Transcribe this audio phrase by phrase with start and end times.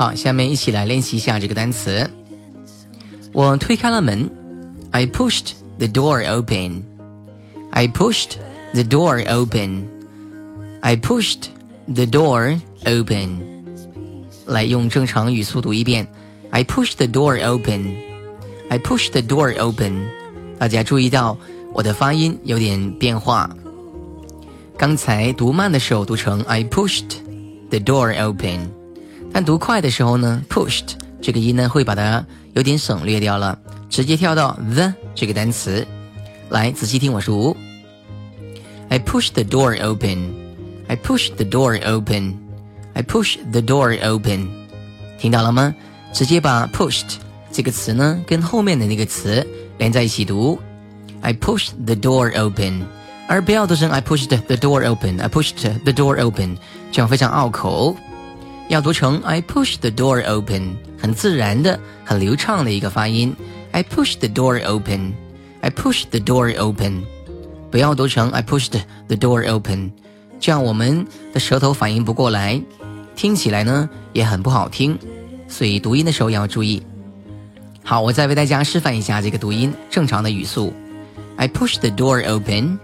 [0.00, 2.10] 好，下面一起来练习一下这个单词。
[3.34, 4.30] 我推开了门
[4.92, 6.82] ，I pushed the door open.
[7.68, 8.38] I pushed
[8.72, 9.84] the door open.
[10.80, 11.48] I pushed
[11.86, 13.40] the door open.
[14.46, 16.08] 来用正常语速读一遍
[16.48, 17.94] ，I pushed the door open.
[18.70, 20.08] I pushed the door open.
[20.58, 21.36] 大家注意到
[21.74, 23.54] 我的发音有点变化。
[24.78, 27.18] 刚才读慢的时候读成 I pushed
[27.68, 28.79] the door open。
[29.32, 35.86] 但读快的时候呢，pushed 这个音呢会把它有点省略掉了，直接跳到 the 这个单词。
[36.48, 37.56] 来，仔细听我读
[38.88, 40.32] ：I pushed the door open.
[40.88, 42.34] I pushed the door open.
[42.94, 44.48] I pushed the door open.
[45.18, 45.72] 听到了吗？
[46.12, 47.18] 直接把 pushed
[47.52, 49.46] 这个词呢跟后面的那个词
[49.78, 50.58] 连在一起读。
[51.20, 52.82] I pushed the door open，
[53.28, 55.20] 而不要读成 I pushed the door open.
[55.20, 55.54] I pushed
[55.84, 56.56] the door open，
[56.90, 57.96] 这样非常拗口。
[58.70, 63.34] 要读成 I push the door open，很自然的、很流畅的一个发音。
[63.72, 65.12] I push the door open.
[65.60, 67.02] I push the door open，
[67.68, 69.90] 不要读成 I pushed the door open，
[70.38, 72.62] 这样我们的舌头反应不过来，
[73.16, 74.96] 听起来呢也很不好听，
[75.48, 76.80] 所以读音的时候要注意。
[77.82, 80.72] 好，我再为大家示范一下这个读音正常的语速。
[81.34, 82.78] I push the door open.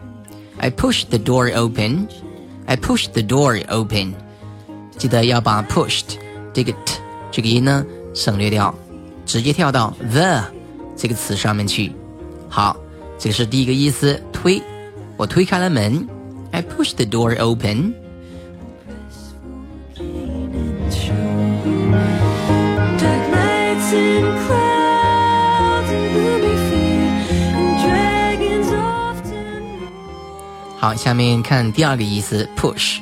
[0.56, 2.08] I push the door open.
[2.66, 4.14] I push the door open.
[4.96, 6.16] 记得要把 pushed
[6.52, 7.84] 这个 t 这个音呢
[8.14, 8.74] 省略掉，
[9.24, 10.42] 直接跳到 the
[10.96, 11.92] 这个词上面去。
[12.48, 12.76] 好，
[13.18, 14.62] 这个是第一个意思，推。
[15.16, 16.06] 我推开了门
[16.50, 17.94] ，I pushed the door open。
[30.78, 32.98] 好，下面看第二个意思，push。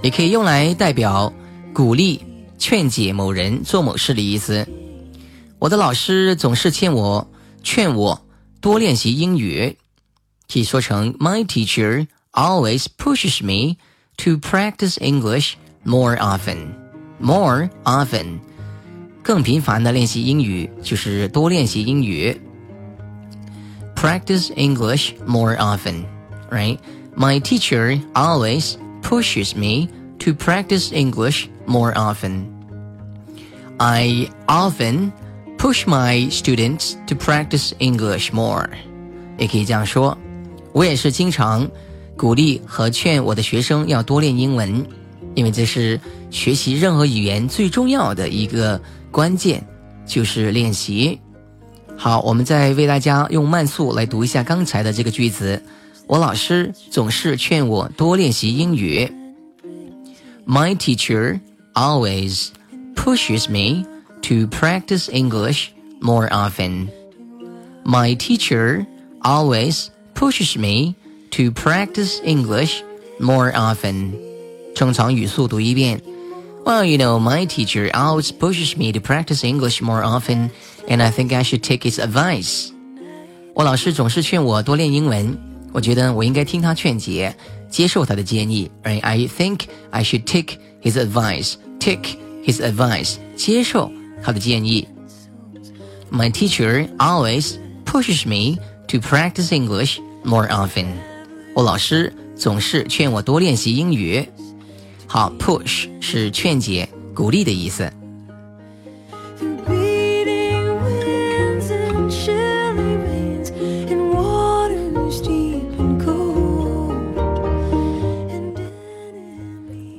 [0.00, 1.32] 也可以用来代表
[1.78, 2.20] 鼓励、
[2.58, 4.66] 劝解某人做某事的意思。
[5.60, 7.30] 我的老师总是劝我
[7.62, 8.20] 劝我
[8.60, 9.76] 多练习英语，
[10.52, 13.76] 可以说成 My teacher always pushes me
[14.16, 15.52] to practice English
[15.84, 16.72] more often.
[17.20, 18.40] More often，
[19.22, 22.40] 更频繁的练习英语就是多练习英语。
[23.94, 26.04] Practice English more often,
[26.50, 26.76] right?
[27.16, 32.46] My teacher always pushes me to practice English more often.
[33.76, 35.12] I often
[35.56, 38.68] push my students to practice English more.
[39.38, 40.16] 也可以这样说，
[40.72, 41.68] 我也是经常
[42.16, 44.84] 鼓励和劝我的学生要多练英文，
[45.34, 48.80] 因为这是学习任何语言最重要的一个
[49.12, 49.64] 关键，
[50.04, 51.20] 就是练习。
[51.96, 55.62] 好，我们再为大家用慢速来读一下刚才的这个句子。
[56.06, 59.12] 我老师总是劝我多练习英语。
[60.46, 61.38] My teacher
[61.77, 62.51] always
[62.95, 63.85] pushes me
[64.21, 65.69] to practice English
[66.01, 66.89] more often.
[67.83, 68.85] My teacher
[69.21, 70.95] always pushes me
[71.31, 72.81] to practice English
[73.19, 74.13] more often.
[74.75, 76.01] 正常语速读一遍。
[76.65, 80.49] Well, you know, my teacher always pushes me to practice English more often,
[80.87, 82.69] and I think I should take his advice.
[83.53, 85.37] 我老师总是劝我多练英文。
[85.73, 87.35] 我觉得我应该听他劝解，
[87.69, 88.71] 接受他的建议。
[88.83, 89.01] Right?
[89.01, 91.55] I think I should take his advice.
[91.80, 93.16] Take his advice.
[93.36, 93.90] 接受
[94.22, 94.86] 他的建议。
[96.10, 100.86] My teacher always pushes me to practice English more often.
[101.54, 104.26] 我老师总是劝我多练习英语。
[105.06, 107.90] 好，push 是劝解、鼓励的意思。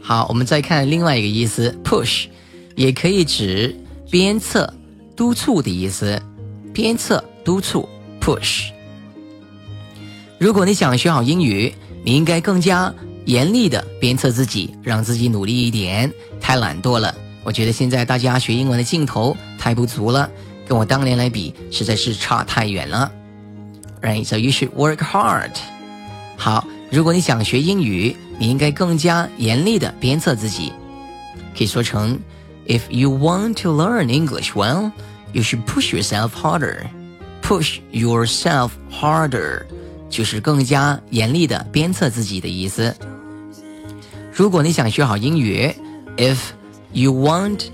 [0.09, 2.25] 好，我们再看另外一个意思，push，
[2.75, 3.79] 也可以指
[4.09, 4.73] 鞭策、
[5.15, 6.19] 督促的意思。
[6.73, 7.87] 鞭策、督促
[8.19, 8.71] ，push。
[10.39, 11.71] 如果你想学好英语，
[12.03, 12.91] 你应该更加
[13.25, 16.11] 严厉的鞭策自己，让自己努力一点。
[16.41, 17.13] 太懒惰了，
[17.43, 20.27] 我觉得现在大家学英文的劲头太不足了，
[20.67, 23.11] 跟我当年来比，实在是差太远了。
[24.01, 25.51] Right, so you should work hard.
[26.35, 30.72] 好，如果你想学英语，你应该更加严厉的鞭策自己，
[31.56, 32.18] 可以说成：
[32.66, 34.90] If you want to learn English well,
[35.32, 36.86] you should push yourself harder.
[37.42, 39.62] Push yourself harder
[40.08, 42.94] 就是更加严厉的鞭策自己的意思。
[44.32, 45.70] 如果你想学好英语，
[46.16, 46.38] If
[46.92, 47.66] you want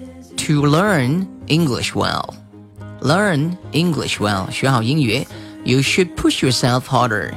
[0.46, 2.34] to learn English well,
[3.00, 5.26] learn English well 学好英语，
[5.64, 7.32] you should push yourself harder.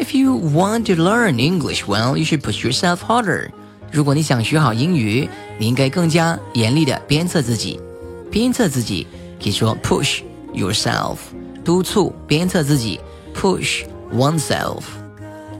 [0.00, 3.50] If you want to learn English well, you should push yourself harder.
[3.90, 5.28] 如果你想学好英语，
[5.58, 7.80] 你应该更加严厉的鞭策自己。
[8.30, 9.06] 鞭策自己
[9.42, 10.20] 可以说 push
[10.52, 11.16] yourself，
[11.64, 13.00] 督促鞭策自己
[13.34, 14.82] push oneself。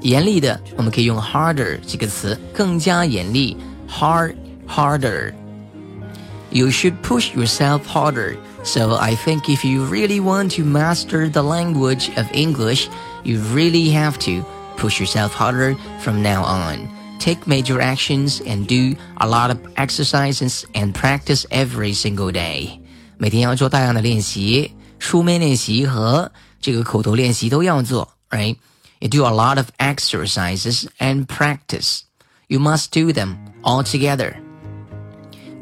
[0.02, 3.56] 严厉的我们可以用 harder 这个词，更加严厉
[3.88, 4.34] hard
[4.68, 8.36] harder。You should push yourself harder.
[8.62, 12.88] So I think if you really want to master the language of English,
[13.24, 14.44] you really have to
[14.76, 16.88] push yourself harder from now on.
[17.18, 22.80] Take major actions and do a lot of exercises and practice every single day.
[23.18, 26.30] 每天要做大量的练习，书面练习和
[26.60, 28.56] 这个口头练习都要做，right?
[28.98, 32.00] You do a lot of exercises and practice.
[32.48, 34.34] You must do them all together.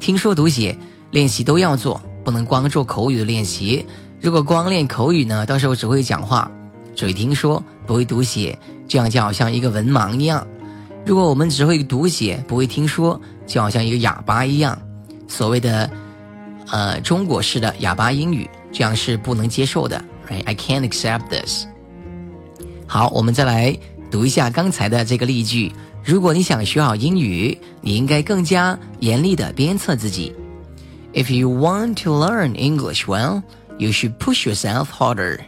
[0.00, 0.76] 听说读写
[1.12, 3.83] 练习都要做， 不能光做口语的练习。
[4.21, 6.49] 如果光练口语呢，到时候只会讲话。
[6.95, 8.55] 只会听说，不会读写，
[8.87, 10.45] 这样就好像一个文盲一样。
[11.07, 14.79] 如果我们只会读写，不会听说，就好像一个哑巴一样。
[15.27, 15.89] 所谓的，
[16.69, 19.99] 呃，中国式的哑巴英语，这样是不能接受的。
[20.29, 20.43] Right?
[20.45, 21.65] I can't accept this.
[22.85, 23.75] 好，我们再来
[24.11, 25.71] 读一下刚才的这个例句。
[26.05, 30.31] 如果你想学好英语，你应该更加严厉的鞭策自己。
[31.12, 33.42] If you want to learn English well,
[33.78, 35.44] you should push yourself harder.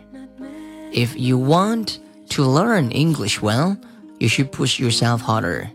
[0.93, 1.99] If you want
[2.31, 3.77] to learn English well,
[4.19, 5.69] you should push yourself harder.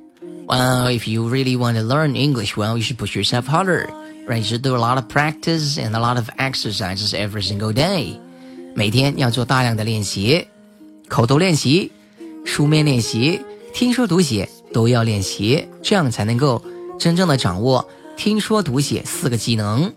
[0.47, 3.87] Well, if you really want to learn English well, you should push yourself harder.
[4.27, 4.37] Right?
[4.37, 8.19] You should do a lot of practice and a lot of exercises every single day.
[8.75, 10.47] 每天要做大量的练习，
[11.09, 11.91] 口头练习、
[12.45, 13.41] 书面练习、
[13.73, 16.63] 听说读写都要练习，这样才能够
[16.97, 19.92] 真正的掌握 听说读写四个技能。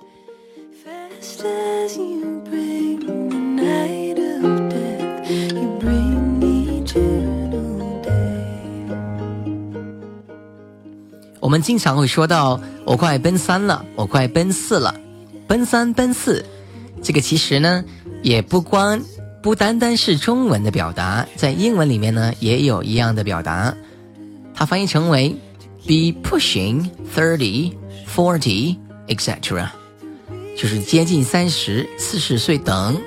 [11.40, 14.94] 我们经常会说到“我快奔三了，我快奔四了”，
[15.48, 16.46] 奔三奔四，
[17.02, 17.84] 这个其实呢
[18.22, 19.02] 也不光
[19.42, 23.74] 不单单是中文的表达，在英文里面呢也有一样的表达，
[24.54, 25.36] 它翻译成为
[25.88, 27.74] “be pushing thirty,
[28.14, 28.76] forty,
[29.08, 29.70] etc.”，
[30.58, 33.00] 就是接近三十、四十岁等，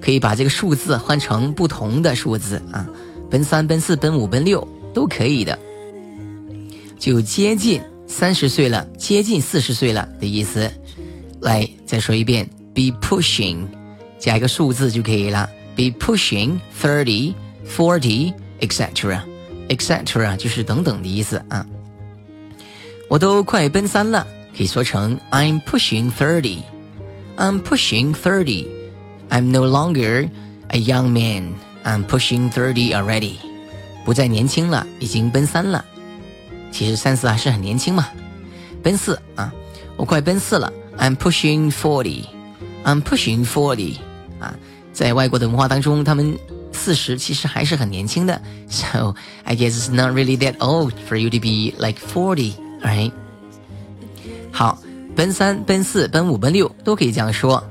[0.00, 2.86] 可以把这个数字换成不同的数字啊，
[3.30, 5.58] 奔三、奔四、奔五、奔六都可以的。
[6.98, 10.70] 就接近三十岁了，接近四十岁了的意思。
[11.40, 13.66] 来，再说一遍，be pushing，
[14.18, 15.48] 加一个数字就可以了。
[15.76, 19.20] be pushing thirty, forty, etc.
[19.68, 20.36] etc.
[20.36, 21.64] 就是等等的意思啊。
[23.09, 26.59] 我都快奔三了，可以说成 I'm pushing thirty.
[27.37, 28.67] I'm pushing thirty.
[29.29, 30.29] I'm no longer
[30.69, 31.53] a young man.
[31.83, 33.35] I'm pushing thirty already.
[34.05, 35.83] 不再年轻了，已经奔三了。
[36.71, 38.07] 其实三四还是很年轻嘛，
[38.81, 39.53] 奔四啊，
[39.95, 43.97] 我快奔四了，I'm pushing forty，I'm pushing forty，
[44.39, 44.55] 啊，
[44.91, 46.37] 在外国的文化当中，他们
[46.71, 51.99] 四十其实还是很年轻的，so I guess it's not really that old for you to be like
[52.82, 53.10] 哎
[54.52, 54.78] 好，
[55.14, 57.62] 奔三、奔四、奔五、奔六都可以这样说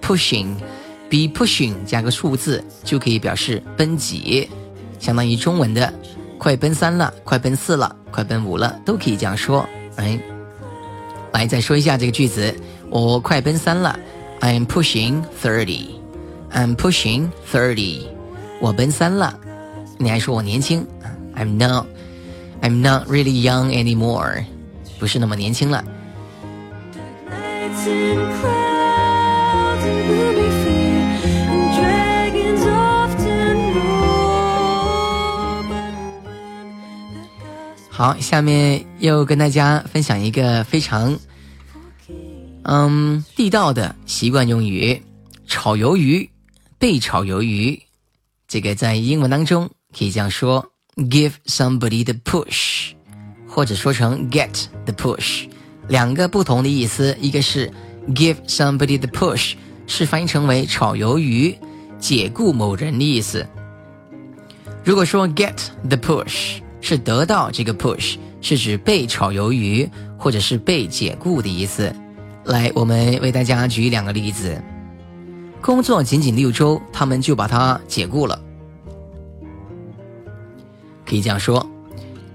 [0.00, 4.48] ，pushing，be pushing 加个数字就可以表示奔几，
[4.98, 5.92] 相当于中文的。
[6.38, 9.66] 快奔三了，快奔四了，快奔五了，都可以这样说。
[9.96, 10.20] 哎，
[11.32, 12.54] 来再说一下这个句子：
[12.90, 13.98] 我快奔三了
[14.40, 15.86] ，I'm pushing thirty.
[16.52, 18.06] I'm pushing thirty.
[18.60, 19.38] 我奔三了，
[19.98, 20.86] 你还说我年轻
[21.34, 21.86] ？I'm not.
[22.60, 24.44] I'm not really young anymore.
[24.98, 25.84] 不是那么年轻了。
[37.88, 41.18] 好，下面又跟大家分享一个非常
[42.64, 45.02] 嗯地道的习惯用语：
[45.46, 46.28] 炒鱿鱼、
[46.78, 47.80] 被炒鱿鱼。
[48.46, 52.92] 这个在英文当中可以这样说：give somebody the push，
[53.56, 55.48] 或者说成 get the push，
[55.88, 57.16] 两个不同的意思。
[57.18, 57.72] 一个是
[58.08, 59.54] give somebody the push，
[59.86, 61.56] 是翻译成为炒鱿鱼、
[61.98, 63.46] 解雇某人的意思。
[64.84, 65.56] 如果说 get
[65.88, 66.58] the push。
[66.82, 71.92] 是得到这个 push，是指被炒鱿鱼或者是被解雇的意思。
[72.44, 74.62] 来，我们为大家举两个例子。
[75.60, 78.40] 工作仅仅六周，他们就把他解雇了。
[81.04, 81.66] 可以这样说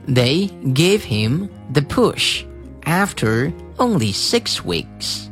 [0.06, 2.44] ：They gave him the push
[2.84, 5.28] after only six weeks.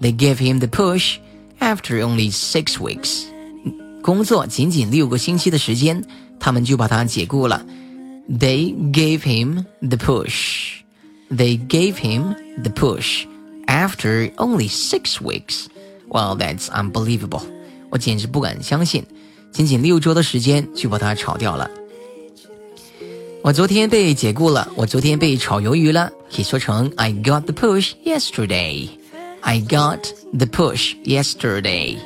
[0.00, 1.18] They gave him the push
[1.58, 3.24] after only six weeks.
[4.02, 6.04] 工作仅仅六个星期的时间，
[6.38, 7.64] 他们就把他解雇了。
[8.28, 10.80] They gave him the push.
[11.30, 13.24] They gave him the push
[13.66, 15.66] after only six weeks.
[16.08, 17.42] Well, that's unbelievable.
[17.90, 19.04] 我简直不敢相信，
[19.50, 21.70] 仅仅六周的时间就把他炒掉了。
[23.48, 28.88] 我昨天被解雇了，我昨天被炒鱿鱼了，可以说成 I got the push yesterday.
[29.42, 30.00] I got
[30.32, 31.98] the push yesterday.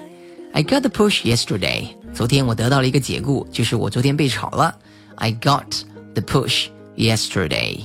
[0.53, 1.87] I got the push yesterday.
[2.13, 4.75] 昨天我得到了一个解雇，就是我昨天被炒了。
[5.15, 5.83] I got
[6.15, 7.79] the push yesterday。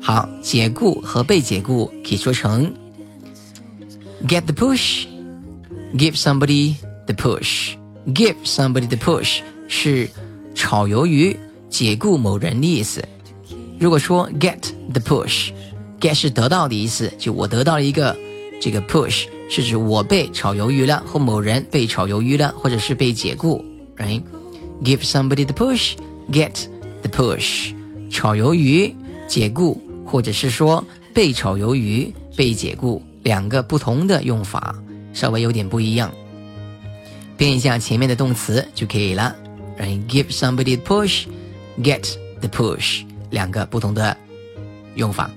[0.00, 2.74] 好，解雇和被解雇可以说成
[4.26, 5.04] get the push,
[5.94, 6.74] give somebody
[7.06, 7.74] the push,
[8.06, 10.10] give somebody the push 是
[10.56, 11.38] 炒鱿鱼、
[11.69, 13.03] 解雇某人的意思。
[13.79, 14.59] 如果说 get
[14.91, 18.15] the push，get 是得到的意思，就我得到了一个
[18.59, 23.63] 这个 push，是指我被炒鱿鱼了，或某人被炒鱿鱼了，或者是被解雇
[23.97, 25.93] ，right？Give somebody the push,
[26.31, 26.67] get
[27.01, 27.73] The push，
[28.09, 28.93] 炒鱿鱼
[29.27, 30.83] 解雇，或者是说
[31.13, 34.75] 被炒鱿鱼被解雇，两个不同的用法，
[35.13, 36.11] 稍微有点不一样。
[37.37, 39.35] 变一下前面的动词就可以了。
[39.79, 41.25] Right，give somebody the push
[41.81, 44.17] Get the push，两个不同的
[44.95, 45.29] 用法。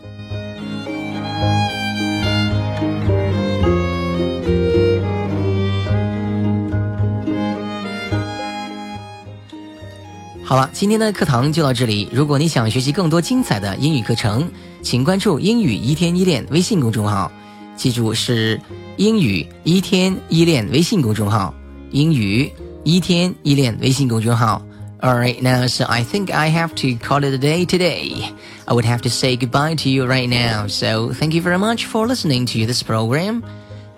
[10.42, 12.09] 好了，今天的课堂就到这里。
[12.11, 14.50] 如果你想学习更多精彩的英语课程，
[14.82, 17.30] 请关注“英语一天一练”微信公众号。
[17.76, 18.61] 记住是
[18.97, 21.54] “英语一天一练”微信公众号。
[21.92, 22.50] 英语
[22.82, 24.61] 一天一练微信公众号。
[25.02, 28.35] All right, now so I think I have to call it a day today.
[28.69, 30.66] I would have to say goodbye to you right now.
[30.66, 33.42] So thank you very much for listening to this program.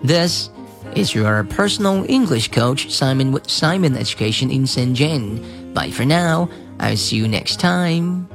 [0.01, 0.49] This
[0.95, 5.73] is your personal English coach Simon with Simon Education in Shenzhen.
[5.73, 6.49] Bye for now.
[6.79, 8.29] I'll see you next time.